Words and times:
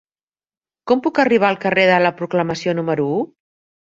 Com 0.91 1.01
puc 1.07 1.19
arribar 1.23 1.51
al 1.51 1.59
carrer 1.67 1.85
de 1.91 1.99
la 2.05 2.11
Proclamació 2.21 2.75
número 2.79 3.05
u? 3.19 3.23